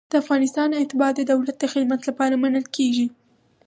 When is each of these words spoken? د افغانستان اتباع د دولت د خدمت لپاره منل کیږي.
د 0.11 0.13
افغانستان 0.23 0.69
اتباع 0.73 1.11
د 1.15 1.21
دولت 1.31 1.55
د 1.59 1.65
خدمت 1.73 2.01
لپاره 2.09 2.35
منل 2.43 2.65
کیږي. 2.75 3.07